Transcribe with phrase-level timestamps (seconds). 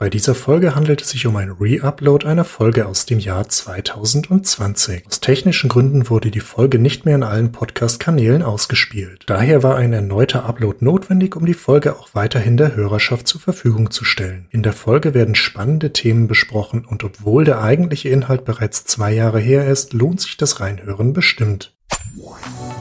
[0.00, 5.04] Bei dieser Folge handelt es sich um ein Re-Upload einer Folge aus dem Jahr 2020.
[5.08, 9.24] Aus technischen Gründen wurde die Folge nicht mehr in allen Podcast-Kanälen ausgespielt.
[9.26, 13.90] Daher war ein erneuter Upload notwendig, um die Folge auch weiterhin der Hörerschaft zur Verfügung
[13.90, 14.46] zu stellen.
[14.52, 19.40] In der Folge werden spannende Themen besprochen und obwohl der eigentliche Inhalt bereits zwei Jahre
[19.40, 21.74] her ist, lohnt sich das Reinhören bestimmt.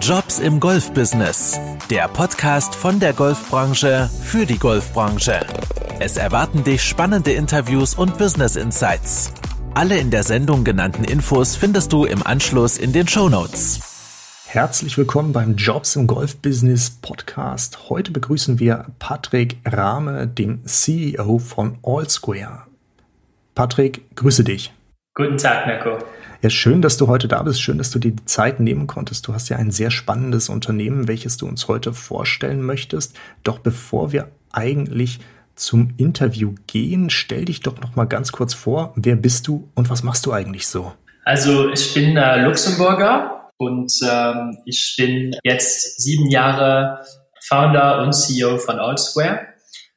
[0.01, 1.59] Jobs im Golfbusiness.
[1.91, 5.41] Der Podcast von der Golfbranche für die Golfbranche.
[5.99, 9.33] Es erwarten dich spannende Interviews und Business Insights.
[9.73, 13.79] Alle in der Sendung genannten Infos findest du im Anschluss in den Show Notes.
[14.47, 17.89] Herzlich willkommen beim Jobs im Golfbusiness Podcast.
[17.89, 22.63] Heute begrüßen wir Patrick Rahme, den CEO von Allsquare.
[23.53, 24.73] Patrick, grüße dich.
[25.13, 25.99] Guten Tag, Mirko.
[26.43, 27.61] Ja, schön, dass du heute da bist.
[27.61, 29.27] Schön, dass du dir die Zeit nehmen konntest.
[29.27, 33.17] Du hast ja ein sehr spannendes Unternehmen, welches du uns heute vorstellen möchtest.
[33.43, 35.19] Doch bevor wir eigentlich
[35.55, 38.93] zum Interview gehen, stell dich doch noch mal ganz kurz vor.
[38.95, 40.93] Wer bist du und was machst du eigentlich so?
[41.25, 47.03] Also ich bin äh, Luxemburger und ähm, ich bin jetzt sieben Jahre
[47.47, 49.39] Founder und CEO von Allsquare.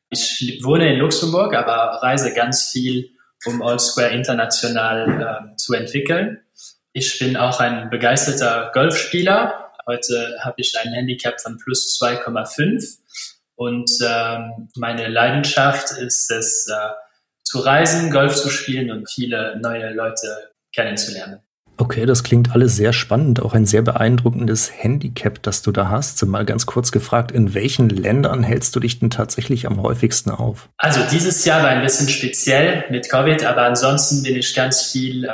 [0.08, 3.10] Ich wohne in Luxemburg, aber reise ganz viel
[3.46, 6.41] um Allsquare international äh, zu entwickeln.
[6.92, 9.72] Ich bin auch ein begeisterter Golfspieler.
[9.86, 12.98] Heute habe ich ein Handicap von plus 2,5
[13.55, 16.91] und ähm, meine Leidenschaft ist es, äh,
[17.50, 21.41] zu reisen, Golf zu spielen und viele neue Leute kennenzulernen.
[21.80, 26.22] Okay, das klingt alles sehr spannend, auch ein sehr beeindruckendes Handicap, das du da hast.
[26.26, 30.68] Mal ganz kurz gefragt, in welchen Ländern hältst du dich denn tatsächlich am häufigsten auf?
[30.76, 35.24] Also dieses Jahr war ein bisschen speziell mit Covid, aber ansonsten bin ich ganz viel
[35.24, 35.30] äh,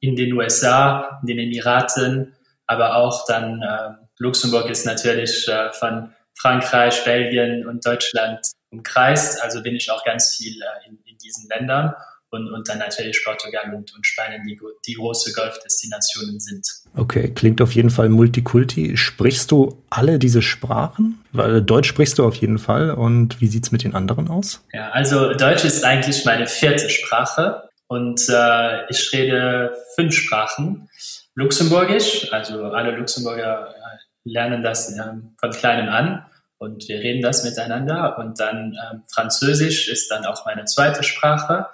[0.00, 2.34] in den USA, in den Emiraten,
[2.66, 9.42] aber auch dann äh, Luxemburg ist natürlich äh, von Frankreich, Belgien und Deutschland umkreist.
[9.42, 11.94] Also bin ich auch ganz viel äh, in, in diesen Ländern
[12.36, 16.66] und, und dann natürlich Portugal und, und Spanien, die, die große Golfdestinationen sind.
[16.94, 18.96] Okay, klingt auf jeden Fall Multikulti.
[18.96, 21.22] Sprichst du alle diese Sprachen?
[21.32, 22.92] Weil Deutsch sprichst du auf jeden Fall.
[22.92, 24.62] Und wie sieht es mit den anderen aus?
[24.72, 30.88] Ja, also Deutsch ist eigentlich meine vierte Sprache und äh, ich rede fünf Sprachen.
[31.34, 35.02] Luxemburgisch, also alle Luxemburger äh, lernen das äh,
[35.38, 36.24] von kleinem an
[36.58, 38.18] und wir reden das miteinander.
[38.18, 41.66] Und dann ähm, Französisch ist dann auch meine zweite Sprache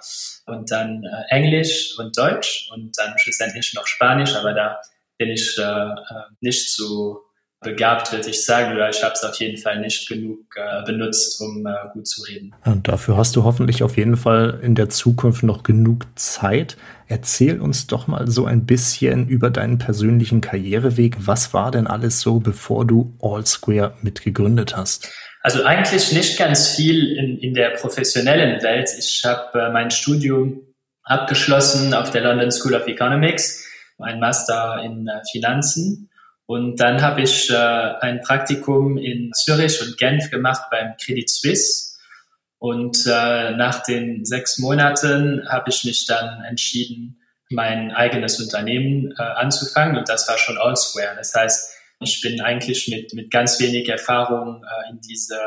[0.45, 4.81] und dann äh, Englisch und Deutsch und dann schlussendlich noch Spanisch, aber da
[5.17, 5.95] bin ich äh, äh
[6.41, 7.21] nicht so
[7.63, 11.41] begabt, würde ich sagen, oder ich habe es auf jeden Fall nicht genug äh, benutzt,
[11.41, 12.53] um äh, gut zu reden.
[12.65, 16.77] Und dafür hast du hoffentlich auf jeden Fall in der Zukunft noch genug Zeit.
[17.13, 21.15] Erzähl uns doch mal so ein bisschen über deinen persönlichen Karriereweg.
[21.19, 25.11] Was war denn alles so, bevor du Allsquare mitgegründet hast?
[25.43, 28.89] Also eigentlich nicht ganz viel in, in der professionellen Welt.
[28.97, 30.61] Ich habe äh, mein Studium
[31.03, 33.63] abgeschlossen auf der London School of Economics,
[33.99, 36.09] ein Master in äh, Finanzen
[36.47, 41.92] und dann habe ich äh, ein Praktikum in Zürich und Genf gemacht beim Credit Suisse.
[42.63, 47.19] Und äh, nach den sechs Monaten habe ich mich dann entschieden,
[47.49, 49.97] mein eigenes Unternehmen äh, anzufangen.
[49.97, 51.13] Und das war schon Allsquare.
[51.17, 55.37] Das heißt, ich bin eigentlich mit, mit ganz wenig Erfahrung äh, in diese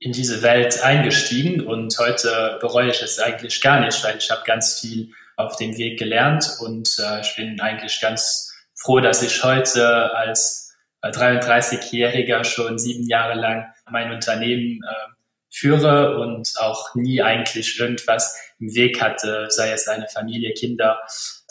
[0.00, 4.42] in diese Welt eingestiegen und heute bereue ich es eigentlich gar nicht, weil ich habe
[4.44, 9.42] ganz viel auf dem Weg gelernt und äh, ich bin eigentlich ganz froh, dass ich
[9.42, 15.17] heute als 33-Jähriger äh, schon sieben Jahre lang mein Unternehmen äh,
[15.50, 20.98] führe und auch nie eigentlich irgendwas im Weg hatte, sei es eine Familie, Kinder,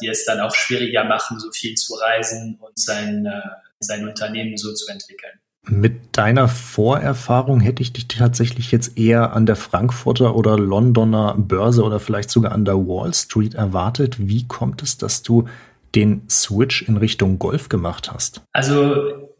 [0.02, 3.42] die es dann auch schwieriger machen, so viel zu reisen und sein, äh,
[3.80, 5.40] sein Unternehmen so zu entwickeln.
[5.70, 11.84] Mit deiner Vorerfahrung hätte ich dich tatsächlich jetzt eher an der Frankfurter oder Londoner Börse
[11.84, 14.16] oder vielleicht sogar an der Wall Street erwartet.
[14.18, 15.50] Wie kommt es, dass du
[15.94, 18.42] den Switch in Richtung Golf gemacht hast?
[18.54, 19.34] Also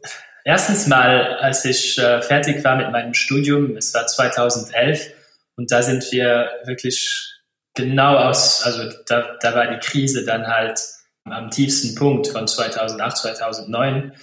[0.48, 5.12] erstens mal, als ich äh, fertig war mit meinem Studium, es war 2011
[5.56, 7.34] und da sind wir wirklich
[7.74, 10.80] genau aus, also da, da war die Krise dann halt
[11.24, 14.14] am tiefsten Punkt von 2008, 2009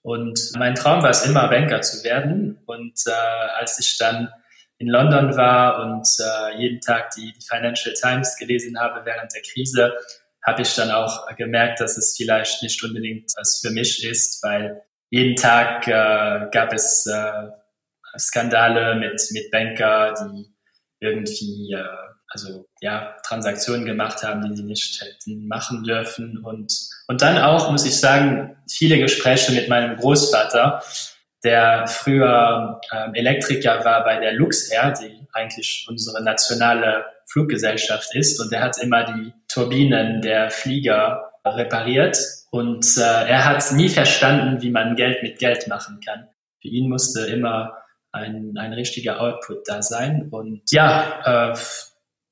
[0.00, 2.58] und mein Traum war es immer, Banker zu werden.
[2.66, 3.10] Und äh,
[3.58, 4.30] als ich dann
[4.78, 9.42] in London war und äh, jeden Tag die, die Financial Times gelesen habe während der
[9.42, 9.92] Krise,
[10.42, 14.82] habe ich dann auch gemerkt, dass es vielleicht nicht unbedingt was für mich ist, weil
[15.14, 17.48] jeden Tag äh, gab es äh,
[18.18, 20.52] Skandale mit, mit Banker, die
[20.98, 21.84] irgendwie äh,
[22.26, 26.38] also ja Transaktionen gemacht haben, die sie nicht hätten machen dürfen.
[26.38, 26.72] Und
[27.06, 30.82] und dann auch muss ich sagen viele Gespräche mit meinem Großvater,
[31.44, 38.40] der früher ähm, Elektriker war bei der Luxair, die eigentlich unsere nationale Fluggesellschaft ist.
[38.40, 42.18] Und er hat immer die Turbinen der Flieger repariert
[42.50, 46.28] und äh, er hat nie verstanden, wie man Geld mit Geld machen kann.
[46.62, 47.78] Für ihn musste immer
[48.12, 51.58] ein, ein richtiger Output da sein und ja, äh,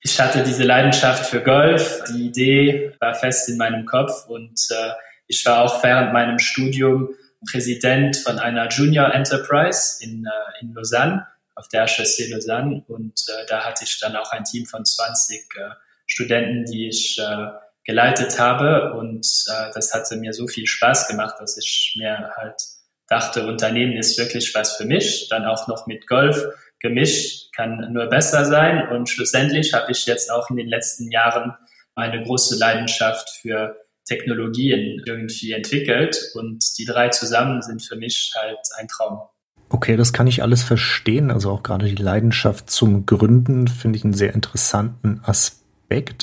[0.04, 2.02] ich hatte diese Leidenschaft für Golf.
[2.08, 4.92] Die Idee war fest in meinem Kopf und äh,
[5.28, 7.10] ich war auch während meinem Studium
[7.50, 12.84] Präsident von einer Junior Enterprise in, äh, in Lausanne, auf der HSC Lausanne.
[12.88, 15.70] Und äh, da hatte ich dann auch ein Team von 20 äh,
[16.06, 17.46] Studenten, die ich äh,
[17.84, 18.94] geleitet habe.
[18.94, 22.60] Und äh, das hatte mir so viel Spaß gemacht, dass ich mir halt
[23.08, 25.28] dachte, Unternehmen ist wirklich was für mich.
[25.28, 26.46] Dann auch noch mit Golf
[26.80, 28.88] gemischt, kann nur besser sein.
[28.88, 31.54] Und schlussendlich habe ich jetzt auch in den letzten Jahren
[31.94, 33.76] eine große Leidenschaft für
[34.06, 36.18] Technologien irgendwie entwickelt.
[36.34, 39.20] Und die drei zusammen sind für mich halt ein Traum.
[39.68, 41.30] Okay, das kann ich alles verstehen.
[41.30, 45.61] Also auch gerade die Leidenschaft zum Gründen finde ich einen sehr interessanten Aspekt.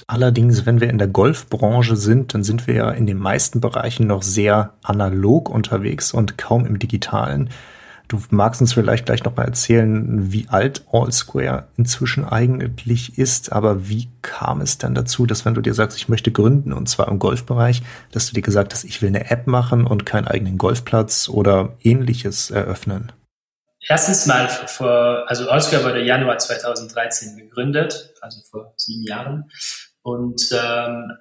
[0.07, 4.07] Allerdings, wenn wir in der Golfbranche sind, dann sind wir ja in den meisten Bereichen
[4.07, 7.49] noch sehr analog unterwegs und kaum im digitalen.
[8.09, 13.87] Du magst uns vielleicht gleich noch mal erzählen, wie alt Allsquare inzwischen eigentlich ist, aber
[13.87, 17.07] wie kam es dann dazu, dass wenn du dir sagst, ich möchte gründen und zwar
[17.07, 20.57] im Golfbereich, dass du dir gesagt hast, ich will eine App machen und keinen eigenen
[20.57, 23.11] Golfplatz oder ähnliches eröffnen?
[23.87, 29.51] Erstens mal vor, also Allsquare wurde Januar 2013 gegründet, also vor sieben Jahren.
[30.01, 31.11] Und ähm,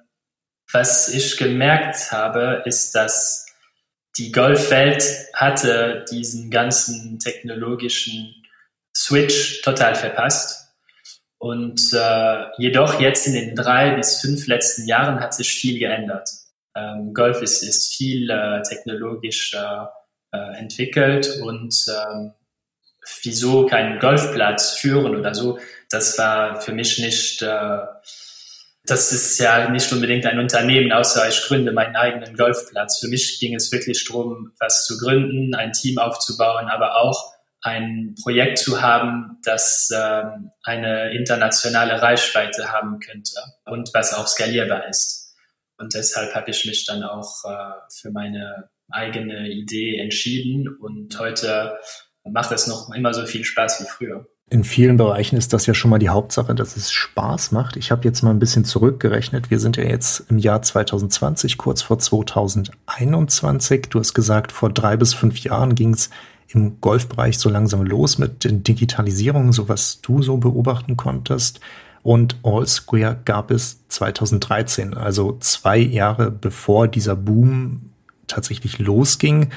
[0.71, 3.45] was ich gemerkt habe, ist, dass
[4.17, 5.03] die Golfwelt
[5.33, 8.35] hatte diesen ganzen technologischen
[8.95, 10.67] Switch total verpasst.
[11.37, 16.29] Und äh, jedoch jetzt in den drei bis fünf letzten Jahren hat sich viel geändert.
[16.75, 22.33] Ähm, Golf ist, ist viel äh, technologisch äh, entwickelt und ähm,
[23.23, 25.59] wieso keinen Golfplatz führen oder so,
[25.89, 27.79] das war für mich nicht äh,
[28.89, 32.99] das ist ja nicht unbedingt ein Unternehmen, außer ich gründe meinen eigenen Golfplatz.
[32.99, 38.15] Für mich ging es wirklich darum, was zu gründen, ein Team aufzubauen, aber auch ein
[38.23, 43.35] Projekt zu haben, das ähm, eine internationale Reichweite haben könnte
[43.65, 45.35] und was auch skalierbar ist.
[45.77, 51.77] Und deshalb habe ich mich dann auch äh, für meine eigene Idee entschieden und heute
[52.23, 54.27] macht es noch immer so viel Spaß wie früher.
[54.51, 57.75] In vielen Bereichen ist das ja schon mal die Hauptsache, dass es Spaß macht.
[57.75, 59.51] Ich habe jetzt mal ein bisschen zurückgerechnet.
[59.51, 63.89] Wir sind ja jetzt im Jahr 2020, kurz vor 2021.
[63.91, 66.09] Du hast gesagt, vor drei bis fünf Jahren ging es
[66.47, 71.59] im Golfbereich so langsam los mit den Digitalisierungen, so was du so beobachten konntest.
[72.01, 77.91] Und All Square gab es 2013, also zwei Jahre bevor dieser Boom
[78.25, 79.49] tatsächlich losging.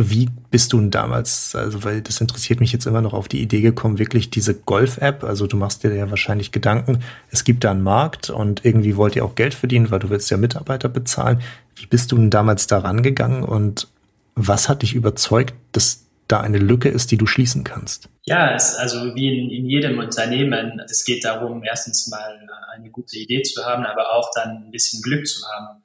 [0.00, 3.42] Wie bist du denn damals, also weil das interessiert mich jetzt immer noch auf die
[3.42, 7.02] Idee gekommen, wirklich diese Golf-App, also du machst dir ja wahrscheinlich Gedanken,
[7.32, 10.30] es gibt da einen Markt und irgendwie wollt ihr auch Geld verdienen, weil du willst
[10.30, 11.42] ja Mitarbeiter bezahlen.
[11.74, 13.88] Wie bist du denn damals da rangegangen und
[14.36, 18.08] was hat dich überzeugt, dass da eine Lücke ist, die du schließen kannst?
[18.22, 22.38] Ja, es, also wie in, in jedem Unternehmen, es geht darum, erstens mal
[22.72, 25.82] eine gute Idee zu haben, aber auch dann ein bisschen Glück zu haben.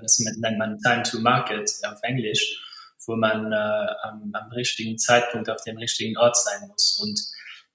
[0.00, 2.60] Das nennt man Time to Market auf Englisch
[3.06, 7.00] wo man äh, am, am richtigen Zeitpunkt auf dem richtigen Ort sein muss.
[7.02, 7.20] Und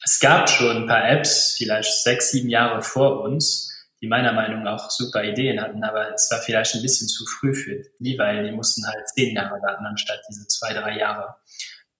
[0.04, 4.64] es gab schon ein paar Apps, vielleicht sechs, sieben Jahre vor uns, die meiner Meinung
[4.64, 8.18] nach auch super Ideen hatten, aber es war vielleicht ein bisschen zu früh für die,
[8.18, 11.36] weil die mussten halt zehn Jahre warten anstatt diese zwei, drei Jahre.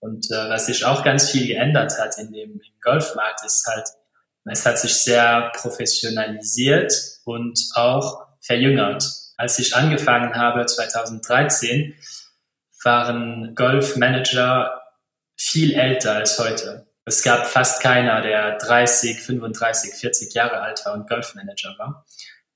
[0.00, 3.88] Und äh, was sich auch ganz viel geändert hat in dem im Golfmarkt, ist halt,
[4.44, 6.92] es hat sich sehr professionalisiert
[7.24, 9.04] und auch verjüngert.
[9.36, 11.94] Als ich angefangen habe 2013,
[12.84, 14.82] waren Golfmanager
[15.36, 16.86] viel älter als heute.
[17.04, 22.04] Es gab fast keiner, der 30, 35, 40 Jahre alt war und Golfmanager war.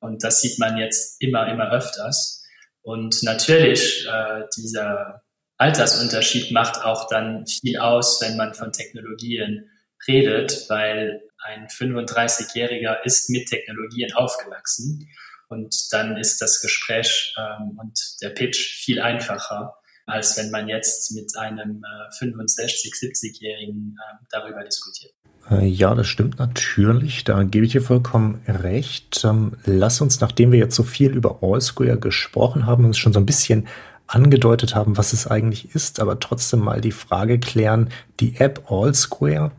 [0.00, 2.44] Und das sieht man jetzt immer, immer öfters.
[2.82, 5.22] Und natürlich, äh, dieser
[5.56, 9.70] Altersunterschied macht auch dann viel aus, wenn man von Technologien
[10.08, 15.08] redet, weil ein 35-Jähriger ist mit Technologien aufgewachsen.
[15.48, 19.76] Und dann ist das Gespräch ähm, und der Pitch viel einfacher
[20.06, 25.12] als wenn man jetzt mit einem äh, 65, 70-Jährigen äh, darüber diskutiert.
[25.50, 27.24] Äh, ja, das stimmt natürlich.
[27.24, 29.24] Da gebe ich dir vollkommen recht.
[29.24, 33.20] Ähm, lass uns, nachdem wir jetzt so viel über Allsquare gesprochen haben, uns schon so
[33.20, 33.68] ein bisschen
[34.06, 37.90] angedeutet haben, was es eigentlich ist, aber trotzdem mal die Frage klären,
[38.20, 39.52] die App Allsquare,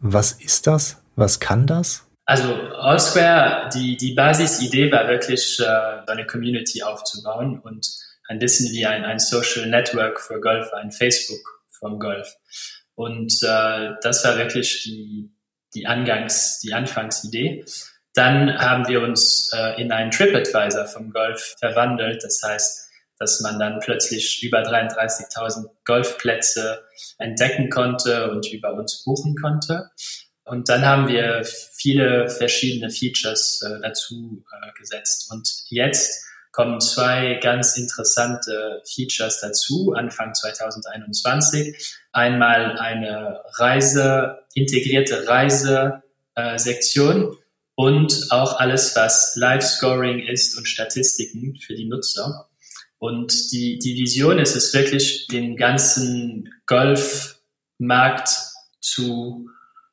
[0.00, 1.02] was ist das?
[1.16, 2.06] Was kann das?
[2.24, 7.86] Also Allsquare, die, die Basisidee war wirklich, äh, eine Community aufzubauen und
[8.28, 12.36] ein bisschen wie ein, ein Social Network für Golf, ein Facebook vom Golf.
[12.94, 15.30] Und äh, das war wirklich die,
[15.74, 17.64] die Angangs-, die Anfangsidee.
[18.14, 22.22] Dann haben wir uns äh, in einen TripAdvisor vom Golf verwandelt.
[22.22, 26.84] Das heißt, dass man dann plötzlich über 33.000 Golfplätze
[27.18, 29.90] entdecken konnte und über uns buchen konnte.
[30.44, 35.30] Und dann haben wir viele verschiedene Features äh, dazu äh, gesetzt.
[35.30, 41.96] Und jetzt kommen zwei ganz interessante Features dazu, Anfang 2021.
[42.12, 45.26] Einmal eine Reise, integrierte
[46.36, 47.36] Reisesektion
[47.74, 52.48] und auch alles, was Live-Scoring ist und Statistiken für die Nutzer.
[52.98, 58.30] Und die, die Vision ist es wirklich, den ganzen Golfmarkt
[58.80, 59.48] zu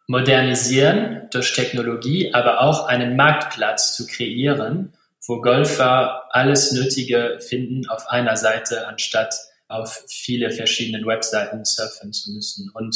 [0.08, 4.94] modernisieren durch Technologie, aber auch einen Marktplatz zu kreieren,
[5.28, 9.36] wo Golfer alles Nötige finden auf einer Seite, anstatt
[9.68, 12.70] auf viele verschiedene Webseiten surfen zu müssen.
[12.74, 12.96] Und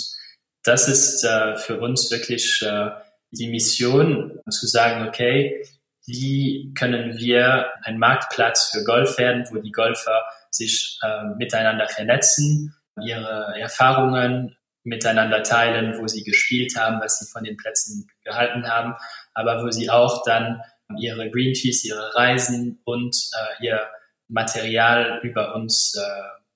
[0.64, 2.92] das ist äh, für uns wirklich äh,
[3.32, 5.64] die Mission, zu sagen, okay,
[6.06, 12.76] wie können wir ein Marktplatz für Golf werden, wo die Golfer sich äh, miteinander vernetzen,
[13.02, 18.96] ihre Erfahrungen miteinander teilen, wo sie gespielt haben, was sie von den Plätzen gehalten haben,
[19.34, 20.62] aber wo sie auch dann
[20.98, 23.88] ihre Green Fees, ihre Reisen und äh, ihr
[24.28, 26.02] Material über uns äh,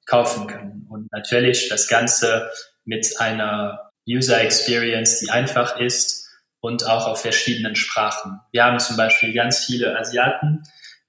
[0.05, 0.87] kaufen können.
[0.89, 2.49] Und natürlich das Ganze
[2.85, 8.39] mit einer User Experience, die einfach ist und auch auf verschiedenen Sprachen.
[8.51, 10.63] Wir haben zum Beispiel ganz viele Asiaten,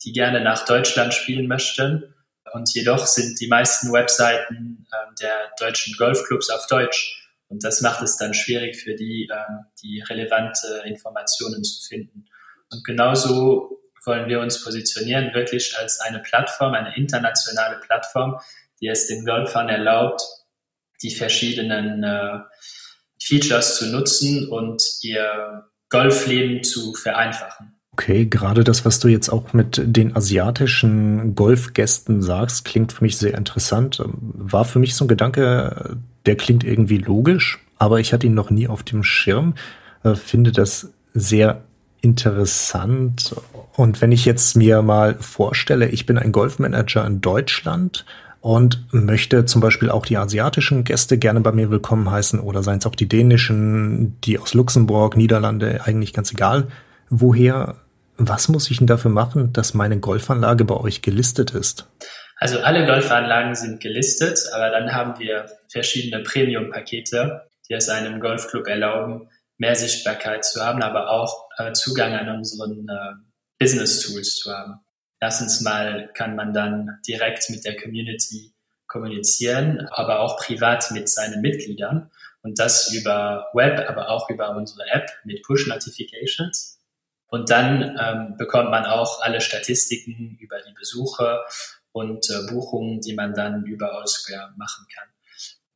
[0.05, 2.15] die gerne nach Deutschland spielen möchten.
[2.53, 7.21] Und jedoch sind die meisten Webseiten äh, der deutschen Golfclubs auf Deutsch.
[7.49, 12.27] Und das macht es dann schwierig für die, äh, die relevante Informationen zu finden.
[12.75, 18.39] Und genauso wollen wir uns positionieren, wirklich als eine Plattform, eine internationale Plattform,
[18.81, 20.23] die es den Golfern erlaubt,
[21.03, 22.41] die verschiedenen äh,
[23.23, 27.75] Features zu nutzen und ihr Golfleben zu vereinfachen.
[27.93, 33.17] Okay, gerade das, was du jetzt auch mit den asiatischen Golfgästen sagst, klingt für mich
[33.19, 34.03] sehr interessant.
[34.05, 38.51] War für mich so ein Gedanke, der klingt irgendwie logisch, aber ich hatte ihn noch
[38.51, 39.55] nie auf dem Schirm.
[40.03, 41.63] Äh, finde das sehr
[42.05, 43.35] interessant.
[43.75, 48.05] Und wenn ich jetzt mir mal vorstelle, ich bin ein Golfmanager in Deutschland
[48.41, 52.79] und möchte zum Beispiel auch die asiatischen Gäste gerne bei mir willkommen heißen oder seien
[52.79, 56.69] es auch die dänischen, die aus Luxemburg, Niederlande, eigentlich ganz egal
[57.09, 57.77] woher.
[58.17, 61.89] Was muss ich denn dafür machen, dass meine Golfanlage bei euch gelistet ist?
[62.37, 68.67] Also alle Golfanlagen sind gelistet, aber dann haben wir verschiedene Premium-Pakete, die es einem Golfclub
[68.69, 73.15] erlauben, mehr Sichtbarkeit zu haben, aber auch äh, Zugang an unseren äh,
[73.59, 74.81] Business-Tools zu haben.
[75.21, 78.53] Erstens mal kann man dann direkt mit der Community
[78.87, 82.11] kommunizieren, aber auch privat mit seinen Mitgliedern
[82.43, 86.79] und das über Web, aber auch über unsere App mit Push-Notifications.
[87.27, 91.41] Und dann ähm, bekommt man auch alle Statistiken über die Besuche
[91.91, 95.09] und äh, Buchungen, die man dann über Allsquare machen kann.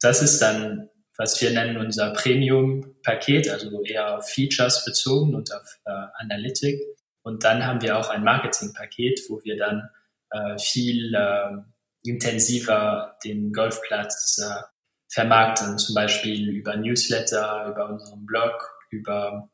[0.01, 5.81] Das ist dann was wir nennen unser Premium-Paket, also eher auf Features bezogen und auf
[5.85, 6.81] äh, Analytik.
[7.23, 9.91] Und dann haben wir auch ein Marketing-Paket, wo wir dann
[10.31, 14.63] äh, viel äh, intensiver den Golfplatz äh,
[15.09, 19.51] vermarkten, zum Beispiel über Newsletter, über unseren Blog, über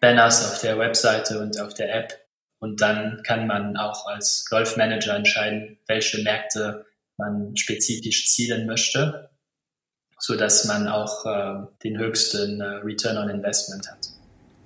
[0.00, 2.12] Banners auf der Webseite und auf der App.
[2.60, 9.31] Und dann kann man auch als Golfmanager entscheiden, welche Märkte man spezifisch zielen möchte
[10.22, 13.98] so dass man auch äh, den höchsten äh, Return on Investment hat.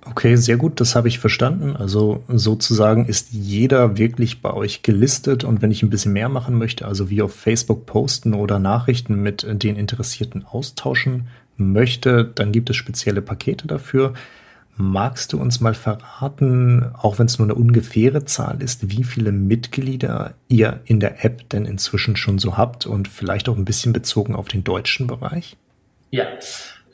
[0.05, 1.75] Okay, sehr gut, das habe ich verstanden.
[1.75, 6.59] Also sozusagen ist jeder wirklich bei euch gelistet und wenn ich ein bisschen mehr machen
[6.59, 12.69] möchte, also wie auf Facebook posten oder Nachrichten mit den Interessierten austauschen möchte, dann gibt
[12.69, 14.13] es spezielle Pakete dafür.
[14.79, 19.31] Magst du uns mal verraten, auch wenn es nur eine ungefähre Zahl ist, wie viele
[19.31, 23.91] Mitglieder ihr in der App denn inzwischen schon so habt und vielleicht auch ein bisschen
[23.91, 25.57] bezogen auf den deutschen Bereich?
[26.11, 26.27] Ja,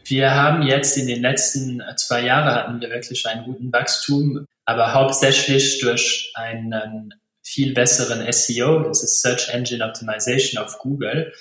[0.06, 4.94] wir haben jetzt in den letzten zwei Jahren hatten wir wirklich einen guten Wachstum, aber
[4.94, 11.34] hauptsächlich durch einen viel besseren SEO, das ist Search Engine Optimization auf Google,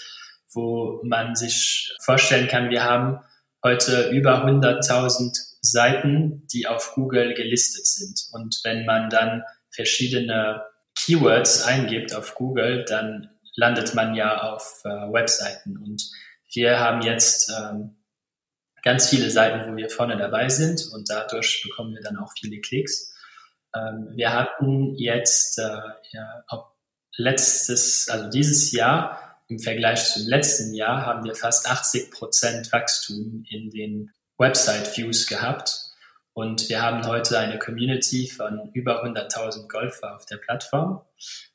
[0.53, 3.21] wo man sich vorstellen kann, wir haben
[3.63, 8.27] heute über 100.000 Seiten, die auf Google gelistet sind.
[8.33, 10.63] Und wenn man dann verschiedene
[10.95, 15.77] Keywords eingibt auf Google, dann landet man ja auf äh, Webseiten.
[15.77, 16.11] Und
[16.53, 17.97] wir haben jetzt ähm,
[18.83, 22.61] ganz viele Seiten, wo wir vorne dabei sind und dadurch bekommen wir dann auch viele
[22.61, 23.15] Klicks.
[23.75, 25.79] Ähm, wir hatten jetzt äh,
[26.11, 26.45] ja,
[27.17, 33.45] letztes, also dieses Jahr im Vergleich zum letzten Jahr haben wir fast 80 Prozent Wachstum
[33.49, 34.11] in den
[34.43, 35.79] Website-Views gehabt.
[36.35, 41.03] Und wir haben heute eine Community von über 100.000 Golfer auf der Plattform.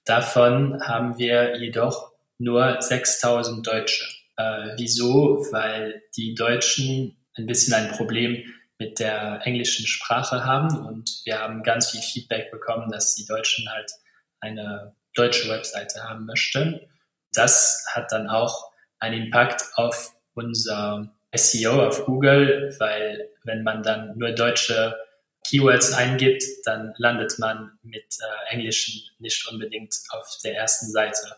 [0.05, 4.05] Davon haben wir jedoch nur 6.000 Deutsche.
[4.37, 5.45] Äh, wieso?
[5.51, 8.43] Weil die Deutschen ein bisschen ein Problem
[8.79, 13.67] mit der englischen Sprache haben und wir haben ganz viel Feedback bekommen, dass die Deutschen
[13.69, 13.91] halt
[14.39, 16.79] eine deutsche Webseite haben möchten.
[17.33, 24.17] Das hat dann auch einen Impact auf unser SEO auf Google, weil wenn man dann
[24.17, 24.95] nur deutsche
[25.47, 31.35] Keywords eingibt, dann landet man mit äh, Englischen nicht unbedingt auf der ersten Seite.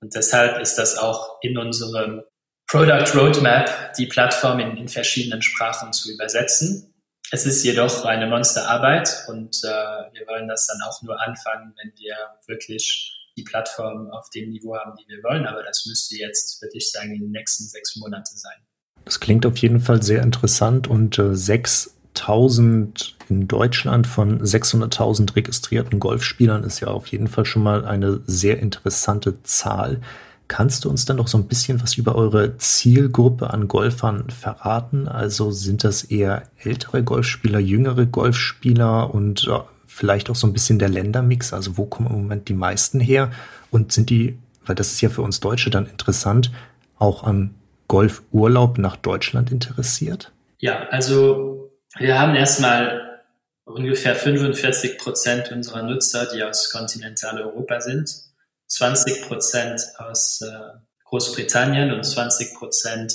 [0.00, 2.22] Und deshalb ist das auch in unserem
[2.68, 6.94] Product Roadmap, die Plattform in, in verschiedenen Sprachen zu übersetzen.
[7.30, 11.92] Es ist jedoch eine Monsterarbeit und äh, wir wollen das dann auch nur anfangen, wenn
[11.96, 12.14] wir
[12.46, 15.46] wirklich die Plattform auf dem Niveau haben, die wir wollen.
[15.46, 18.67] Aber das müsste jetzt, würde ich sagen, in den nächsten sechs Monate sein.
[19.04, 26.00] Das klingt auf jeden Fall sehr interessant und äh, 6000 in Deutschland von 600.000 registrierten
[26.00, 30.00] Golfspielern ist ja auf jeden Fall schon mal eine sehr interessante Zahl.
[30.48, 35.06] Kannst du uns dann noch so ein bisschen was über eure Zielgruppe an Golfern verraten?
[35.06, 40.78] Also sind das eher ältere Golfspieler, jüngere Golfspieler und äh, vielleicht auch so ein bisschen
[40.78, 41.52] der Ländermix?
[41.52, 43.30] Also wo kommen im Moment die meisten her?
[43.70, 46.50] Und sind die, weil das ist ja für uns Deutsche dann interessant,
[46.98, 47.54] auch an
[47.88, 50.32] Golfurlaub nach Deutschland interessiert?
[50.58, 53.22] Ja, also wir haben erstmal
[53.64, 58.28] ungefähr 45 Prozent unserer Nutzer, die aus Kontinentaleuropa sind
[58.68, 63.14] 20 Prozent aus äh, Großbritannien und 20 Prozent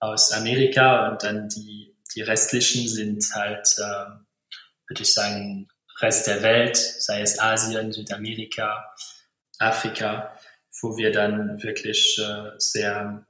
[0.00, 4.10] aus Amerika und dann die, die restlichen sind halt, äh,
[4.88, 5.68] würde ich sagen,
[6.00, 8.94] Rest der Welt, sei es Asien, Südamerika,
[9.58, 10.32] Afrika,
[10.80, 13.26] wo wir dann wirklich äh, sehr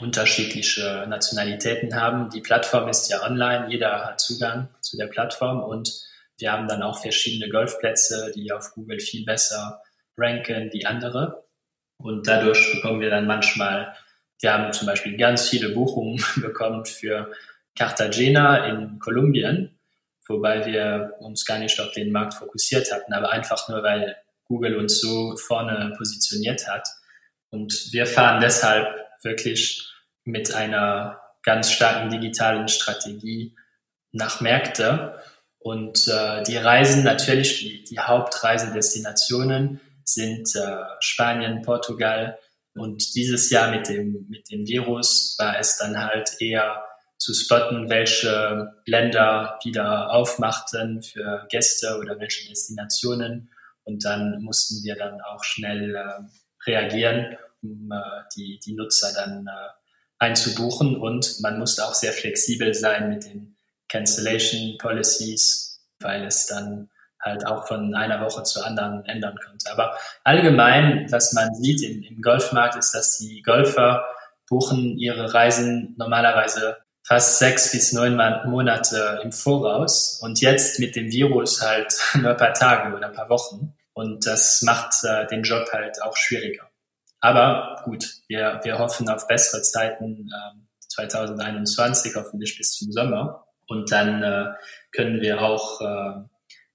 [0.00, 2.30] unterschiedliche Nationalitäten haben.
[2.30, 5.92] Die Plattform ist ja online, jeder hat Zugang zu der Plattform und
[6.38, 9.82] wir haben dann auch verschiedene Golfplätze, die auf Google viel besser
[10.16, 11.44] ranken wie andere.
[11.98, 13.94] Und dadurch bekommen wir dann manchmal,
[14.40, 17.30] wir haben zum Beispiel ganz viele Buchungen bekommen für
[17.76, 19.78] Cartagena in Kolumbien,
[20.26, 24.76] wobei wir uns gar nicht auf den Markt fokussiert hatten, aber einfach nur, weil Google
[24.76, 26.88] uns so vorne positioniert hat.
[27.50, 28.88] Und wir fahren deshalb
[29.22, 29.91] wirklich
[30.24, 33.54] mit einer ganz starken digitalen Strategie
[34.12, 35.20] nach Märkte.
[35.58, 42.38] Und äh, die Reisen, natürlich die, die Hauptreisedestinationen, sind äh, Spanien, Portugal.
[42.74, 46.84] Und dieses Jahr mit dem, mit dem Virus war es dann halt eher
[47.18, 53.52] zu spotten, welche Länder wieder aufmachten für Gäste oder welche Destinationen.
[53.84, 59.46] Und dann mussten wir dann auch schnell äh, reagieren, um äh, die, die Nutzer dann
[59.46, 59.81] äh,
[60.22, 60.96] einzubuchen.
[60.96, 63.56] Und man musste auch sehr flexibel sein mit den
[63.88, 66.88] Cancellation Policies, weil es dann
[67.20, 69.70] halt auch von einer Woche zur anderen ändern könnte.
[69.70, 74.04] Aber allgemein, was man sieht im, im Golfmarkt, ist, dass die Golfer
[74.48, 81.10] buchen ihre Reisen normalerweise fast sechs bis neun Monate im Voraus und jetzt mit dem
[81.10, 83.74] Virus halt nur ein paar Tage oder ein paar Wochen.
[83.92, 86.71] Und das macht äh, den Job halt auch schwieriger.
[87.22, 93.46] Aber gut, wir, wir hoffen auf bessere Zeiten äh, 2021, hoffentlich bis zum Sommer.
[93.68, 94.46] Und dann äh,
[94.90, 96.20] können wir auch äh,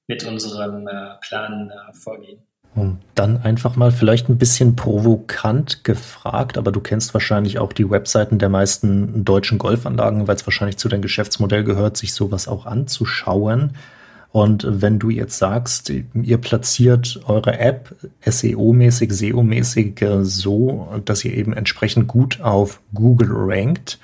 [0.07, 2.41] mit unserem äh, Plan äh, vorgehen.
[2.75, 7.89] Und dann einfach mal vielleicht ein bisschen provokant gefragt, aber du kennst wahrscheinlich auch die
[7.89, 12.65] Webseiten der meisten deutschen Golfanlagen, weil es wahrscheinlich zu deinem Geschäftsmodell gehört, sich sowas auch
[12.65, 13.75] anzuschauen.
[14.31, 21.33] Und wenn du jetzt sagst, ihr platziert eure App SEO-mäßig, SEO-mäßig äh, so, dass ihr
[21.33, 23.99] eben entsprechend gut auf Google rankt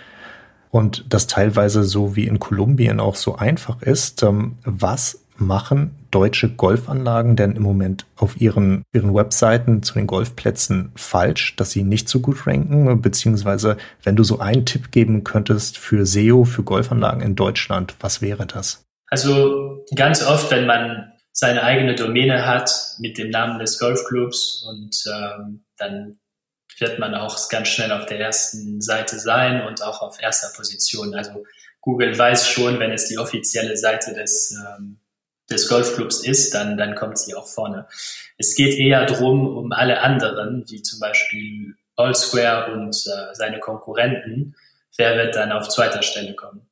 [0.71, 6.49] und das teilweise so wie in Kolumbien auch so einfach ist, ähm, was machen deutsche
[6.49, 12.07] Golfanlagen denn im Moment auf ihren, ihren Webseiten zu den Golfplätzen falsch, dass sie nicht
[12.07, 13.01] so gut ranken?
[13.01, 18.21] Beziehungsweise, wenn du so einen Tipp geben könntest für SEO, für Golfanlagen in Deutschland, was
[18.21, 18.82] wäre das?
[19.13, 24.95] Also ganz oft, wenn man seine eigene Domäne hat mit dem Namen des Golfclubs und
[25.05, 26.17] ähm, dann
[26.79, 31.13] wird man auch ganz schnell auf der ersten Seite sein und auch auf erster Position.
[31.13, 31.43] Also
[31.79, 34.97] Google weiß schon, wenn es die offizielle Seite des ähm,
[35.47, 37.87] des Golfclubs ist, dann, dann kommt sie auch vorne.
[38.39, 44.55] Es geht eher drum um alle anderen, wie zum Beispiel Allsquare und äh, seine Konkurrenten.
[44.97, 46.67] Wer wird dann auf zweiter Stelle kommen?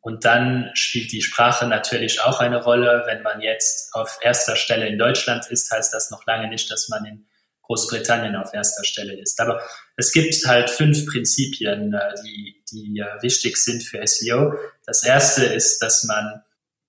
[0.00, 3.04] Und dann spielt die Sprache natürlich auch eine Rolle.
[3.06, 6.88] Wenn man jetzt auf erster Stelle in Deutschland ist, heißt das noch lange nicht, dass
[6.88, 7.26] man in
[7.70, 9.38] Großbritannien auf erster Stelle ist.
[9.40, 9.60] Aber
[9.96, 14.54] es gibt halt fünf Prinzipien, äh, die, die äh, wichtig sind für SEO.
[14.86, 16.42] Das erste ist, dass man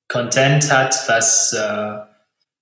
[0.07, 1.97] Content hat, was äh,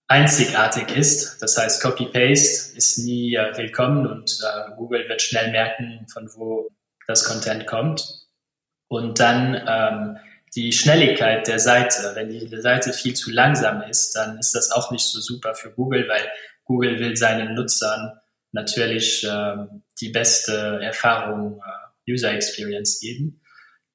[0.08, 1.42] einzigartig ist.
[1.42, 4.40] Das heißt, Copy-Paste ist nie willkommen und
[4.76, 6.68] Google wird schnell merken, von wo
[7.08, 8.28] das Content kommt.
[8.88, 10.18] Und dann ähm,
[10.56, 12.12] die Schnelligkeit der Seite.
[12.16, 15.72] Wenn die Seite viel zu langsam ist, dann ist das auch nicht so super für
[15.72, 16.28] Google, weil
[16.64, 18.20] Google will seinen Nutzern
[18.52, 19.56] natürlich äh,
[20.00, 23.42] die beste Erfahrung, äh, User Experience geben.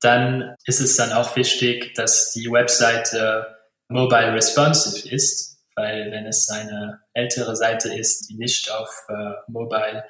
[0.01, 3.47] Dann ist es dann auch wichtig, dass die Webseite
[3.89, 10.05] mobile responsive ist, weil wenn es eine ältere Seite ist, die nicht auf äh, mobile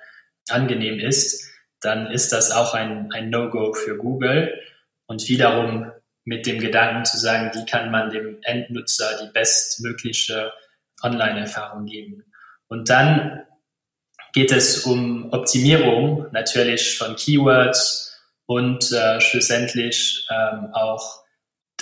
[0.49, 1.49] angenehm ist,
[1.81, 4.59] dann ist das auch ein, ein No-Go für Google
[5.07, 5.93] und wiederum
[6.25, 10.53] mit dem Gedanken zu sagen, wie kann man dem Endnutzer die bestmögliche
[11.03, 12.25] Online-Erfahrung geben.
[12.69, 13.45] Und dann
[14.33, 21.25] geht es um Optimierung natürlich von Keywords und äh, schlussendlich ähm, auch,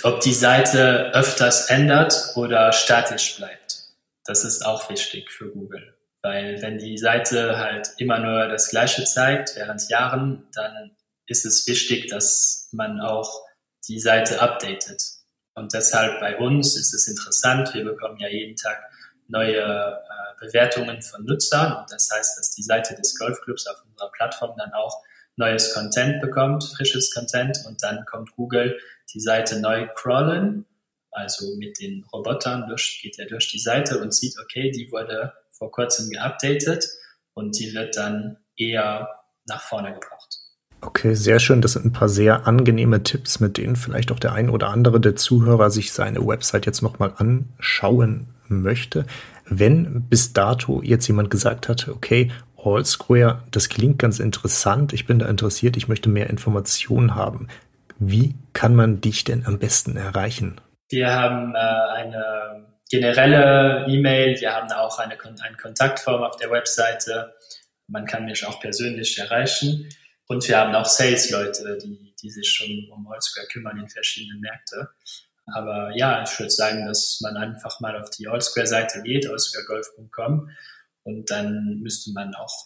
[0.03, 3.83] ob die Seite öfters ändert oder statisch bleibt.
[4.25, 5.95] Das ist auch wichtig für Google.
[6.21, 10.95] Weil wenn die Seite halt immer nur das Gleiche zeigt während Jahren, dann
[11.27, 13.41] ist es wichtig, dass man auch
[13.87, 15.01] die Seite updatet.
[15.55, 17.73] Und deshalb bei uns ist es interessant.
[17.73, 18.77] Wir bekommen ja jeden Tag
[19.27, 21.77] neue äh, Bewertungen von Nutzern.
[21.77, 25.03] Und das heißt, dass die Seite des Golfclubs auf unserer Plattform dann auch
[25.35, 27.57] neues Content bekommt, frisches Content.
[27.67, 28.79] Und dann kommt Google
[29.13, 30.65] die Seite neu crawlen.
[31.11, 35.33] Also mit den Robotern durch, geht er durch die Seite und sieht, okay, die wurde
[35.51, 36.87] vor kurzem geupdatet
[37.35, 40.22] und die wird dann eher nach vorne gebracht.
[40.85, 41.61] Okay, sehr schön.
[41.61, 44.99] Das sind ein paar sehr angenehme Tipps, mit denen vielleicht auch der ein oder andere
[44.99, 49.05] der Zuhörer sich seine Website jetzt nochmal anschauen möchte.
[49.45, 55.05] Wenn bis dato jetzt jemand gesagt hat, okay, All Square, das klingt ganz interessant, ich
[55.05, 57.47] bin da interessiert, ich möchte mehr Informationen haben.
[57.99, 60.59] Wie kann man dich denn am besten erreichen?
[60.89, 67.33] Wir haben äh, eine generelle E-Mail, wir haben auch eine, eine Kontaktform auf der Webseite.
[67.87, 69.89] Man kann mich auch persönlich erreichen.
[70.27, 74.87] Und wir haben auch Sales-Leute, die, die sich schon um Allsquare kümmern in verschiedenen Märkten.
[75.45, 80.49] Aber ja, ich würde sagen, dass man einfach mal auf die Allsquare-Seite geht, allsquaregolf.com
[81.03, 82.65] und dann müsste man auch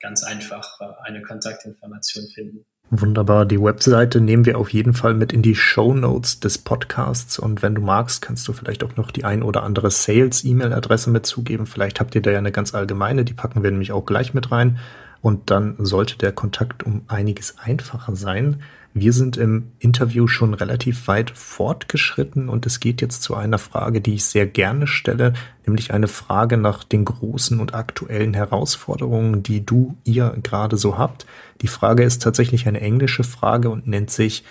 [0.00, 2.64] ganz einfach äh, eine Kontaktinformation finden.
[2.90, 3.46] Wunderbar.
[3.46, 7.38] Die Webseite nehmen wir auf jeden Fall mit in die Show Notes des Podcasts.
[7.38, 11.66] Und wenn du magst, kannst du vielleicht auch noch die ein oder andere Sales-E-Mail-Adresse mitzugeben.
[11.66, 13.24] Vielleicht habt ihr da ja eine ganz allgemeine.
[13.24, 14.78] Die packen wir nämlich auch gleich mit rein
[15.24, 18.62] und dann sollte der Kontakt um einiges einfacher sein.
[18.92, 24.02] Wir sind im Interview schon relativ weit fortgeschritten und es geht jetzt zu einer Frage,
[24.02, 25.32] die ich sehr gerne stelle,
[25.64, 31.24] nämlich eine Frage nach den großen und aktuellen Herausforderungen, die du, ihr gerade so habt.
[31.62, 34.44] Die Frage ist tatsächlich eine englische Frage und nennt sich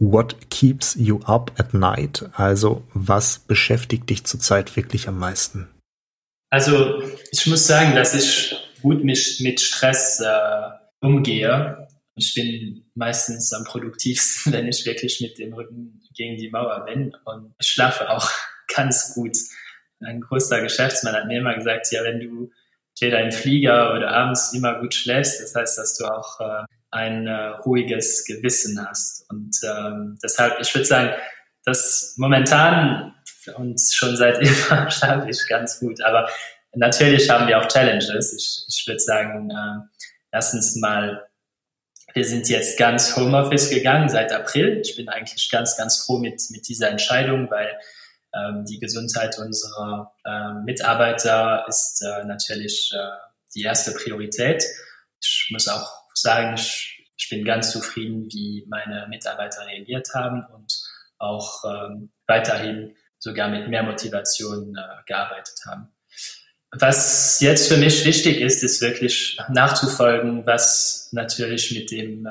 [0.00, 2.28] What keeps you up at night?
[2.32, 5.68] Also was beschäftigt dich zurzeit wirklich am meisten?
[6.50, 10.70] Also ich muss sagen, dass ich gut mit, Stress äh,
[11.00, 11.88] umgehe.
[12.14, 17.12] Ich bin meistens am produktivsten, wenn ich wirklich mit dem Rücken gegen die Mauer bin
[17.24, 18.30] und ich schlafe auch
[18.74, 19.36] ganz gut.
[20.00, 22.50] Ein großer Geschäftsmann hat mir immer gesagt, ja, wenn du
[22.94, 27.26] entweder im Flieger oder abends immer gut schläfst, das heißt, dass du auch äh, ein
[27.26, 29.28] äh, ruhiges Gewissen hast.
[29.30, 31.10] Und ähm, deshalb, ich würde sagen,
[31.64, 33.14] dass momentan
[33.56, 36.00] und schon seit immer schlafe ich ganz gut.
[36.02, 36.28] Aber
[36.76, 38.32] natürlich haben wir auch Challenges.
[38.32, 41.26] Ich, ich würde sagen, äh, erstens mal,
[42.14, 44.80] wir sind jetzt ganz Homeoffice gegangen seit April.
[44.82, 47.78] Ich bin eigentlich ganz, ganz froh mit, mit dieser Entscheidung, weil
[48.34, 52.98] ähm, die Gesundheit unserer äh, Mitarbeiter ist äh, natürlich äh,
[53.54, 54.64] die erste Priorität.
[55.20, 60.72] Ich muss auch sagen, ich, ich bin ganz zufrieden, wie meine Mitarbeiter reagiert haben und
[61.18, 65.95] auch ähm, weiterhin sogar mit mehr Motivation äh, gearbeitet haben.
[66.78, 72.30] Was jetzt für mich wichtig ist, ist wirklich nachzufolgen, was natürlich mit dem äh,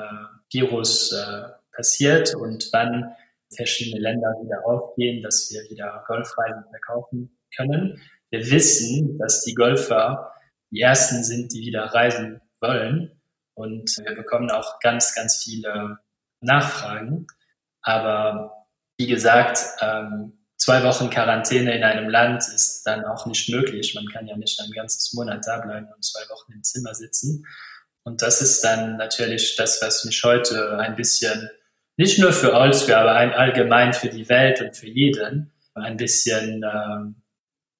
[0.52, 3.12] Virus äh, passiert und wann
[3.54, 8.00] verschiedene Länder wieder aufgehen, dass wir wieder Golfreisen verkaufen können.
[8.30, 10.32] Wir wissen, dass die Golfer
[10.70, 13.10] die ersten sind, die wieder reisen wollen.
[13.54, 15.98] Und wir bekommen auch ganz, ganz viele
[16.40, 17.26] Nachfragen.
[17.82, 20.34] Aber wie gesagt, ähm,
[20.66, 23.94] zwei Wochen Quarantäne in einem Land ist dann auch nicht möglich.
[23.94, 27.46] Man kann ja nicht ein ganzes Monat da bleiben und zwei Wochen im Zimmer sitzen.
[28.02, 31.48] Und das ist dann natürlich das, was mich heute ein bisschen,
[31.96, 37.14] nicht nur für Oldschool, aber allgemein für die Welt und für jeden, ein bisschen äh,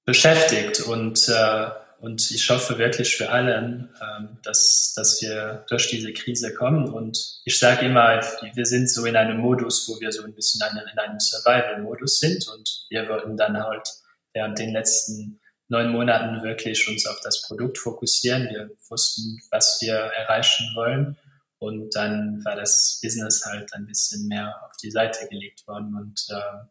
[0.05, 0.83] beschäftigt.
[0.83, 1.67] Und äh,
[2.07, 6.89] Und ich hoffe wirklich für alle, ähm, dass, dass wir durch diese Krise kommen.
[6.89, 8.21] Und ich sage immer,
[8.55, 12.47] wir sind so in einem Modus, wo wir so ein bisschen in einem Survival-Modus sind.
[12.47, 13.89] Und wir wollten dann halt
[14.35, 18.51] während den letzten neun Monaten wirklich uns auf das Produkt fokussieren.
[18.51, 21.17] Wir wussten, was wir erreichen wollen.
[21.59, 25.93] Und dann war das Business halt ein bisschen mehr auf die Seite gelegt worden.
[25.97, 26.67] Und äh,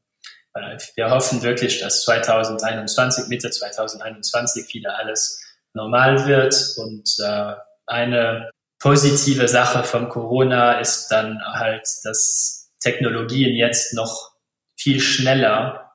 [0.96, 5.42] wir hoffen wirklich, dass 2021, Mitte 2021 wieder alles
[5.74, 6.56] normal wird.
[6.78, 7.54] Und äh,
[7.86, 14.32] eine positive Sache von Corona ist dann halt, dass Technologien jetzt noch
[14.78, 15.92] viel schneller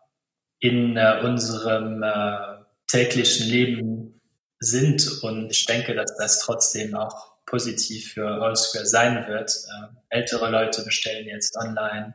[0.61, 4.21] in äh, unserem äh, täglichen Leben
[4.59, 5.23] sind.
[5.23, 9.53] Und ich denke, dass das trotzdem auch positiv für Allsquare sein wird.
[9.75, 12.15] Ähm, ältere Leute bestellen jetzt online,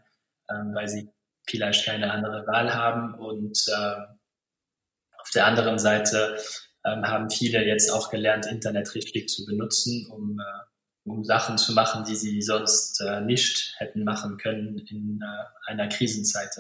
[0.49, 1.09] ähm, weil sie
[1.47, 3.15] vielleicht keine andere Wahl haben.
[3.15, 4.01] Und äh,
[5.19, 6.37] auf der anderen Seite
[6.85, 11.73] ähm, haben viele jetzt auch gelernt, Internet richtig zu benutzen, um, äh, um Sachen zu
[11.73, 16.51] machen, die sie sonst äh, nicht hätten machen können in äh, einer Krisenzeit.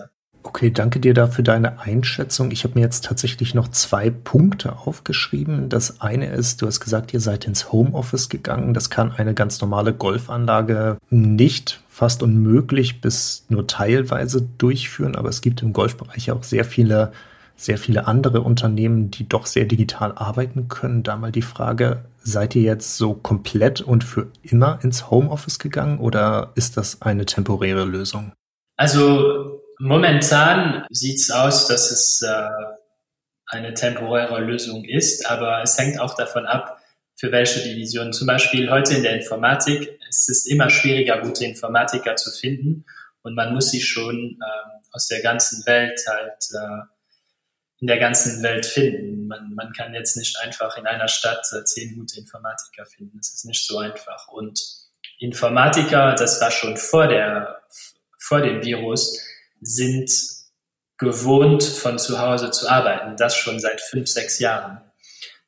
[0.45, 2.51] Okay, danke dir dafür deine Einschätzung.
[2.51, 5.69] Ich habe mir jetzt tatsächlich noch zwei Punkte aufgeschrieben.
[5.69, 8.75] Das eine ist, du hast gesagt, ihr seid ins Homeoffice gegangen.
[8.75, 15.41] Das kann eine ganz normale Golfanlage nicht fast unmöglich bis nur teilweise durchführen, aber es
[15.41, 17.11] gibt im Golfbereich auch sehr viele
[17.57, 21.03] sehr viele andere Unternehmen, die doch sehr digital arbeiten können.
[21.03, 25.99] Da mal die Frage, seid ihr jetzt so komplett und für immer ins Homeoffice gegangen
[25.99, 28.33] oder ist das eine temporäre Lösung?
[28.75, 32.49] Also Momentan sieht es aus, dass es äh,
[33.47, 36.81] eine temporäre Lösung ist, aber es hängt auch davon ab,
[37.15, 38.13] für welche Division.
[38.13, 42.85] Zum Beispiel heute in der Informatik, es ist immer schwieriger, gute Informatiker zu finden
[43.21, 46.85] und man muss sie schon äh, aus der ganzen Welt halt äh,
[47.79, 49.27] in der ganzen Welt finden.
[49.27, 53.17] Man, man kann jetzt nicht einfach in einer Stadt äh, zehn gute Informatiker finden.
[53.17, 54.27] Das ist nicht so einfach.
[54.29, 54.59] Und
[55.19, 57.61] Informatiker, das war schon vor der
[58.17, 59.21] vor dem Virus,
[59.65, 60.11] sind
[60.97, 63.17] gewohnt, von zu Hause zu arbeiten.
[63.17, 64.81] Das schon seit fünf, sechs Jahren.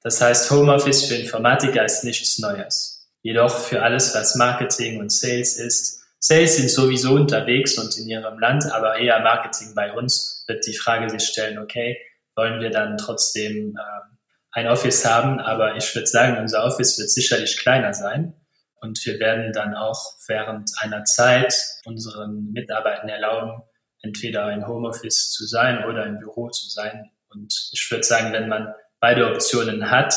[0.01, 3.09] Das heißt, Homeoffice für Informatiker ist nichts Neues.
[3.21, 8.39] Jedoch für alles, was Marketing und Sales ist, Sales sind sowieso unterwegs und in ihrem
[8.39, 11.97] Land, aber eher Marketing bei uns wird die Frage sich stellen, okay,
[12.35, 14.17] wollen wir dann trotzdem äh,
[14.51, 18.33] ein Office haben, aber ich würde sagen, unser Office wird sicherlich kleiner sein
[18.81, 23.61] und wir werden dann auch während einer Zeit unseren Mitarbeitern erlauben,
[24.01, 27.11] entweder in Homeoffice zu sein oder im Büro zu sein.
[27.29, 30.15] Und ich würde sagen, wenn man beide Optionen hat,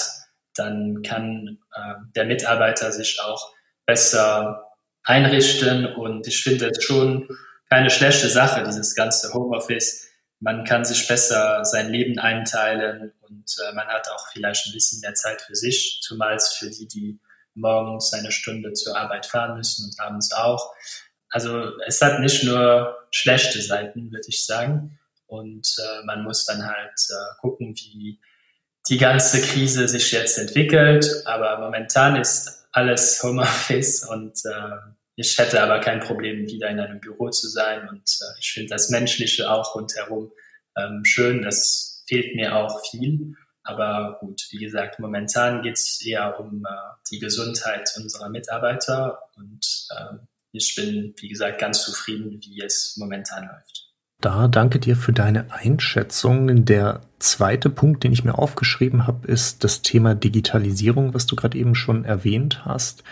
[0.54, 3.52] dann kann äh, der Mitarbeiter sich auch
[3.86, 4.70] besser
[5.04, 5.86] einrichten.
[5.86, 7.28] Und ich finde es schon
[7.68, 10.08] keine schlechte Sache, dieses ganze Homeoffice.
[10.40, 15.00] Man kann sich besser sein Leben einteilen und äh, man hat auch vielleicht ein bisschen
[15.00, 17.20] mehr Zeit für sich, zumal für die, die
[17.54, 20.72] morgens eine Stunde zur Arbeit fahren müssen und abends auch.
[21.30, 24.98] Also es hat nicht nur schlechte Seiten, würde ich sagen.
[25.26, 28.20] Und äh, man muss dann halt äh, gucken, wie
[28.88, 31.22] die ganze Krise sich jetzt entwickelt.
[31.24, 34.76] Aber momentan ist alles Homeoffice und äh,
[35.14, 37.88] ich hätte aber kein Problem, wieder in einem Büro zu sein.
[37.88, 40.32] Und äh, ich finde das Menschliche auch rundherum
[40.76, 41.42] ähm, schön.
[41.42, 43.34] Das fehlt mir auch viel.
[43.62, 46.70] Aber gut, wie gesagt, momentan geht es eher um äh,
[47.10, 50.16] die Gesundheit unserer Mitarbeiter und äh,
[50.52, 53.90] ich bin, wie gesagt, ganz zufrieden, wie es momentan läuft.
[54.20, 56.66] Da danke dir für deine Einschätzung.
[56.66, 61.56] Der zweite Punkt, den ich mir aufgeschrieben habe, ist das Thema Digitalisierung, was du gerade
[61.56, 63.02] eben schon erwähnt hast.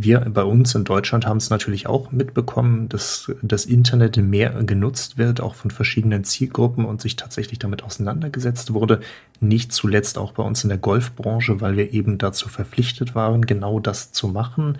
[0.00, 5.18] Wir bei uns in Deutschland haben es natürlich auch mitbekommen, dass das Internet mehr genutzt
[5.18, 9.00] wird, auch von verschiedenen Zielgruppen und sich tatsächlich damit auseinandergesetzt wurde.
[9.40, 13.80] Nicht zuletzt auch bei uns in der Golfbranche, weil wir eben dazu verpflichtet waren, genau
[13.80, 14.78] das zu machen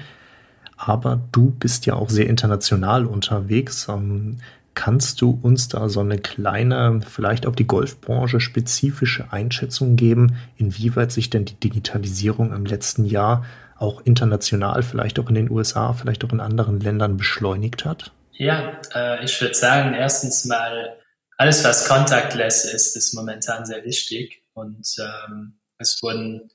[0.78, 3.88] aber du bist ja auch sehr international unterwegs.
[3.88, 4.38] Ähm,
[4.74, 11.10] kannst du uns da so eine kleine, vielleicht auf die Golfbranche spezifische Einschätzung geben, inwieweit
[11.10, 13.44] sich denn die Digitalisierung im letzten Jahr
[13.76, 18.12] auch international, vielleicht auch in den USA, vielleicht auch in anderen Ländern beschleunigt hat?
[18.32, 20.96] Ja, äh, ich würde sagen, erstens mal,
[21.36, 26.50] alles, was contactless ist, ist momentan sehr wichtig und ähm, es wurden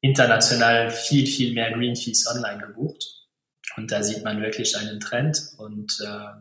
[0.00, 3.15] international viel, viel mehr Green Fees online gebucht.
[3.76, 5.54] Und da sieht man wirklich einen Trend.
[5.58, 6.40] Und äh,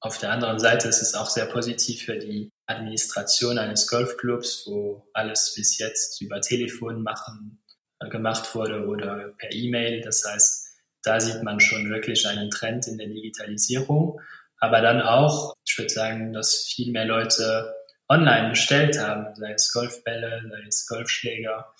[0.00, 5.08] auf der anderen Seite ist es auch sehr positiv für die Administration eines Golfclubs, wo
[5.12, 7.62] alles bis jetzt über Telefon machen,
[8.00, 10.02] äh, gemacht wurde oder per E-Mail.
[10.02, 10.66] Das heißt,
[11.02, 14.20] da sieht man schon wirklich einen Trend in der Digitalisierung.
[14.58, 17.74] Aber dann auch, ich würde sagen, dass viel mehr Leute
[18.08, 21.72] online bestellt haben, sei es Golfbälle, sei es Golfschläger.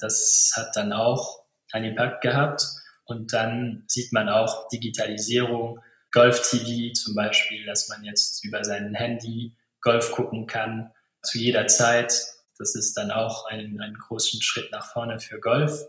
[0.00, 2.64] Das hat dann auch einen Impact gehabt.
[3.04, 5.80] Und dann sieht man auch Digitalisierung,
[6.12, 12.14] Golf-TV zum Beispiel, dass man jetzt über sein Handy Golf gucken kann zu jeder Zeit.
[12.58, 15.86] Das ist dann auch ein, einen großen Schritt nach vorne für Golf.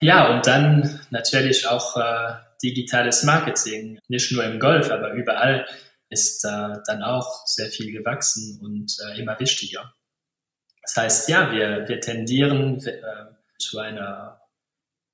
[0.00, 5.66] Ja, und dann natürlich auch äh, digitales Marketing, nicht nur im Golf, aber überall
[6.08, 9.92] ist äh, dann auch sehr viel gewachsen und äh, immer wichtiger.
[10.82, 13.02] Das heißt, ja, wir, wir tendieren äh,
[13.58, 14.39] zu einer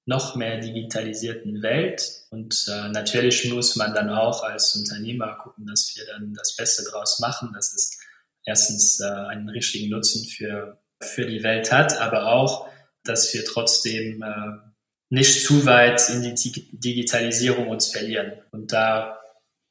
[0.07, 5.95] noch mehr digitalisierten Welt und äh, natürlich muss man dann auch als Unternehmer gucken, dass
[5.97, 7.99] wir dann das Beste draus machen, dass es
[8.45, 12.69] erstens äh, einen richtigen Nutzen für, für die Welt hat, aber auch,
[13.05, 14.67] dass wir trotzdem äh,
[15.11, 16.35] nicht zu weit in die
[16.73, 18.33] Digitalisierung uns verlieren.
[18.51, 19.21] Und da,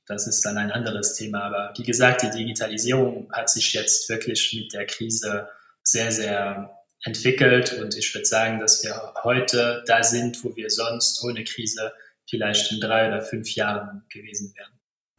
[0.05, 1.43] das ist dann ein anderes Thema.
[1.43, 5.49] Aber wie gesagt, die Digitalisierung hat sich jetzt wirklich mit der Krise
[5.83, 7.73] sehr, sehr entwickelt.
[7.73, 11.93] Und ich würde sagen, dass wir heute da sind, wo wir sonst ohne Krise
[12.29, 14.71] vielleicht in drei oder fünf Jahren gewesen wären.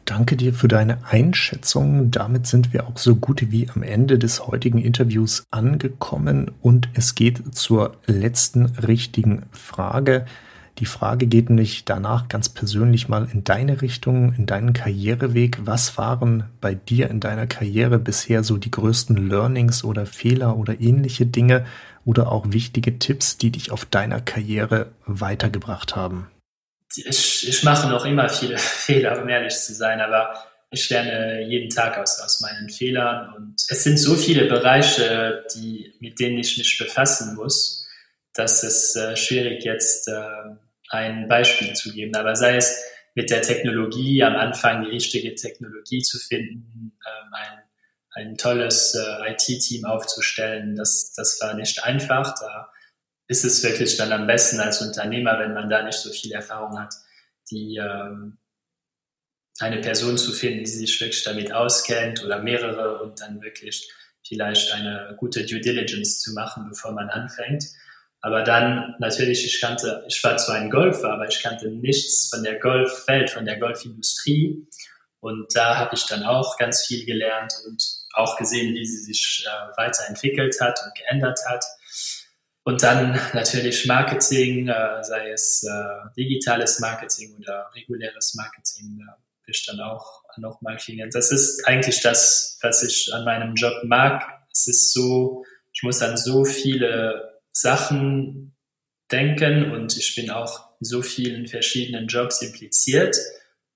[0.05, 2.13] Danke dir für deine Einschätzung.
[2.13, 7.17] Damit sind wir auch so gut wie am Ende des heutigen Interviews angekommen und es
[7.17, 10.25] geht zur letzten richtigen Frage.
[10.79, 15.59] Die Frage geht nämlich danach ganz persönlich mal in deine Richtung, in deinen Karriereweg.
[15.63, 20.81] Was waren bei dir in deiner Karriere bisher so die größten Learnings oder Fehler oder
[20.81, 21.65] ähnliche Dinge
[22.05, 26.29] oder auch wichtige Tipps, die dich auf deiner Karriere weitergebracht haben?
[26.97, 30.35] ich, ich mache noch immer viele Fehler, um ehrlich zu sein, aber
[30.71, 35.95] ich lerne jeden Tag aus, aus meinen Fehlern und es sind so viele Bereiche, die,
[36.01, 37.87] mit denen ich mich befassen muss,
[38.35, 40.57] dass es äh, schwierig jetzt äh,
[40.91, 42.15] ein Beispiel zu geben.
[42.17, 42.83] Aber sei es
[43.15, 47.63] mit der Technologie, am Anfang die richtige Technologie zu finden, ähm, ein,
[48.11, 52.35] ein tolles äh, IT-Team aufzustellen, das, das war nicht einfach.
[52.39, 52.71] Da
[53.29, 56.79] ist es wirklich dann am besten als Unternehmer, wenn man da nicht so viel Erfahrung
[56.79, 56.95] hat,
[57.51, 58.39] die ähm,
[59.59, 63.91] eine Person zu finden, die sich wirklich damit auskennt oder mehrere und dann wirklich
[64.27, 67.65] vielleicht eine gute Due Diligence zu machen, bevor man anfängt.
[68.27, 72.43] Aber dann natürlich, ich kannte, ich war zwar ein Golfer, aber ich kannte nichts von
[72.43, 74.67] der Golfwelt, von der Golfindustrie.
[75.21, 77.81] Und da habe ich dann auch ganz viel gelernt und
[78.15, 81.65] auch gesehen, wie sie sich äh, weiterentwickelt hat und geändert hat.
[82.65, 89.55] Und dann natürlich Marketing, äh, sei es äh, digitales Marketing oder reguläres Marketing, da will
[89.55, 91.11] ich dann auch nochmal klingen.
[91.13, 94.25] Das ist eigentlich das, was ich an meinem Job mag.
[94.51, 98.55] Es ist so, ich muss an so viele Sachen
[99.11, 103.17] denken und ich bin auch in so vielen verschiedenen Jobs impliziert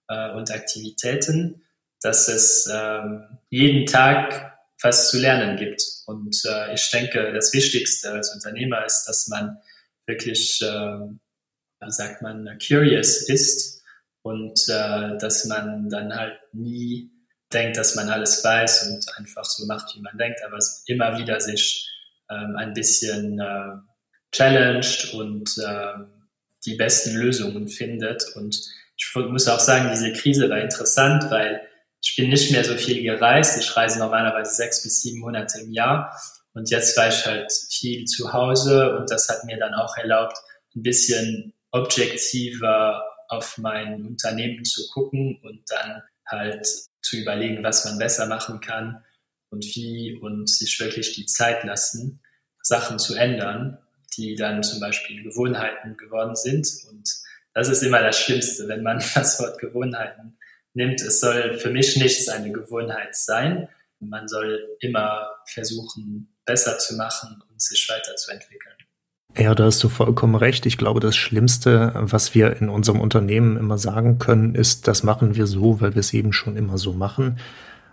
[0.08, 1.62] äh, und Aktivitäten,
[2.02, 5.82] dass es ähm, jeden Tag was zu lernen gibt.
[6.04, 9.58] Und äh, ich denke, das Wichtigste als Unternehmer ist, dass man
[10.06, 13.82] wirklich, äh, wie sagt man, curious ist
[14.20, 17.10] und äh, dass man dann halt nie
[17.50, 21.40] denkt, dass man alles weiß und einfach so macht, wie man denkt, aber immer wieder
[21.40, 21.90] sich
[22.30, 23.76] ähm, ein bisschen äh,
[24.32, 26.04] challenged und äh,
[26.64, 28.24] die besten Lösungen findet.
[28.36, 28.56] Und
[28.96, 31.62] ich muss auch sagen, diese Krise war interessant, weil
[32.02, 33.58] ich bin nicht mehr so viel gereist.
[33.58, 36.16] Ich reise normalerweise sechs bis sieben Monate im Jahr.
[36.52, 40.36] Und jetzt war ich halt viel zu Hause und das hat mir dann auch erlaubt,
[40.74, 46.66] ein bisschen objektiver auf mein Unternehmen zu gucken und dann halt
[47.02, 49.04] zu überlegen, was man besser machen kann
[49.50, 52.20] und wie und sich wirklich die Zeit lassen,
[52.62, 53.78] Sachen zu ändern,
[54.16, 56.66] die dann zum Beispiel Gewohnheiten geworden sind.
[56.90, 57.08] Und
[57.54, 60.38] das ist immer das Schlimmste, wenn man das Wort Gewohnheiten
[60.74, 61.00] nimmt.
[61.00, 63.68] Es soll für mich nichts eine Gewohnheit sein.
[63.98, 68.74] Man soll immer versuchen, besser zu machen und sich weiterzuentwickeln.
[69.36, 70.66] Ja, da hast du vollkommen recht.
[70.66, 75.36] Ich glaube, das Schlimmste, was wir in unserem Unternehmen immer sagen können, ist, das machen
[75.36, 77.38] wir so, weil wir es eben schon immer so machen.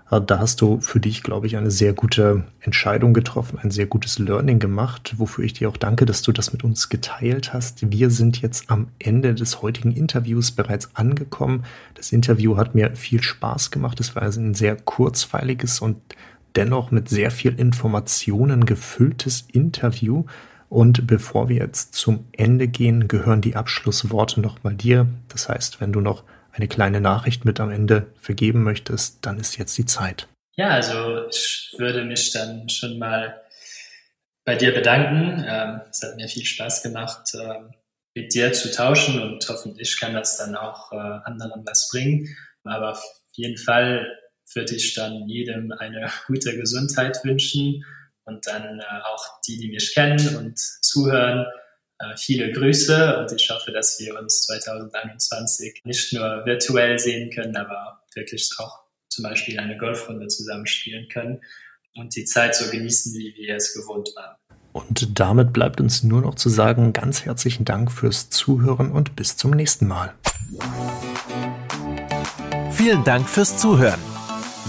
[0.10, 3.88] Äh, da hast du für dich, glaube ich, eine sehr gute Entscheidung getroffen, ein sehr
[3.88, 7.92] gutes Learning gemacht, wofür ich dir auch danke, dass du das mit uns geteilt hast.
[7.92, 11.64] Wir sind jetzt am Ende des heutigen Interviews bereits angekommen.
[11.96, 14.00] Das Interview hat mir viel Spaß gemacht.
[14.00, 15.98] Es war also ein sehr kurzweiliges und
[16.56, 20.26] dennoch mit sehr viel Informationen gefülltes Interview.
[20.70, 25.08] Und bevor wir jetzt zum Ende gehen, gehören die Abschlussworte nochmal dir.
[25.30, 26.24] Das heißt, wenn du noch
[26.58, 30.28] eine kleine Nachricht mit am Ende vergeben möchtest, dann ist jetzt die Zeit.
[30.56, 33.42] Ja, also ich würde mich dann schon mal
[34.44, 35.46] bei dir bedanken.
[35.48, 37.72] Ähm, es hat mir viel Spaß gemacht, ähm,
[38.16, 42.36] mit dir zu tauschen und hoffentlich kann das dann auch äh, anderen was bringen.
[42.64, 43.04] Aber auf
[43.34, 44.08] jeden Fall
[44.54, 47.86] würde ich dann jedem eine gute Gesundheit wünschen
[48.24, 51.46] und dann äh, auch die, die mich kennen und zuhören,
[52.16, 58.04] viele Grüße und ich hoffe, dass wir uns 2021 nicht nur virtuell sehen können, aber
[58.14, 58.80] wirklich auch
[59.10, 61.42] zum Beispiel eine Golfrunde zusammenspielen können
[61.96, 64.36] und die Zeit so genießen, wie wir es gewohnt waren.
[64.74, 69.36] Und damit bleibt uns nur noch zu sagen, ganz herzlichen Dank fürs Zuhören und bis
[69.36, 70.14] zum nächsten Mal.
[72.72, 74.00] Vielen Dank fürs Zuhören.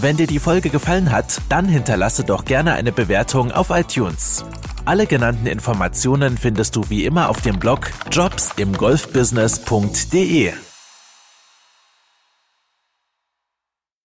[0.01, 4.45] Wenn dir die Folge gefallen hat, dann hinterlasse doch gerne eine Bewertung auf iTunes.
[4.89, 10.55] Alle genannten Informationen findest du wie immer auf dem Blog jobsimgolfbusiness.de.